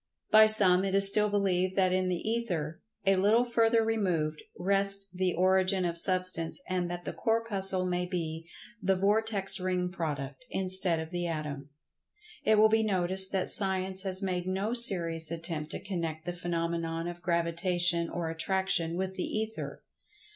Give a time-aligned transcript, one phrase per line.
[0.31, 5.05] By some it is still believed that in the Ether, a little further removed, rests
[5.13, 8.49] the origin of Substance and that the Corpuscle may be
[8.81, 11.69] the "vortex ring" product, instead of the Atom.
[12.43, 17.07] It will be noticed that Science has made no serious attempt to connect the phenomenon
[17.07, 19.83] of Gravitation or Attraction with the Ether.